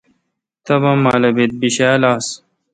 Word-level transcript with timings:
تبا 0.65 0.91
مالہ 1.03 1.29
ببیت 1.35 1.51
بیشال 1.59 2.01
آآس 2.09 2.27